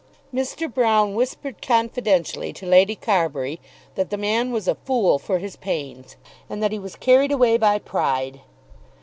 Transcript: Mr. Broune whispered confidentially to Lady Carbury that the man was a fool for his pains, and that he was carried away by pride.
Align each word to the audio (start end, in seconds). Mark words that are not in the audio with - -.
Mr. 0.33 0.67
Broune 0.67 1.13
whispered 1.13 1.61
confidentially 1.61 2.51
to 2.53 2.65
Lady 2.65 2.95
Carbury 2.95 3.59
that 3.93 4.09
the 4.09 4.17
man 4.17 4.51
was 4.51 4.67
a 4.67 4.73
fool 4.73 5.19
for 5.19 5.37
his 5.37 5.55
pains, 5.55 6.15
and 6.49 6.63
that 6.63 6.71
he 6.71 6.79
was 6.79 6.95
carried 6.95 7.31
away 7.31 7.55
by 7.55 7.77
pride. 7.77 8.41